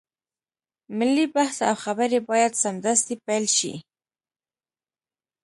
ملي 0.97 1.25
بحث 1.35 1.57
او 1.69 1.75
خبرې 1.83 2.19
بايد 2.29 2.53
سمدستي 2.63 3.15
پيل 3.25 3.45
شي. 3.57 3.73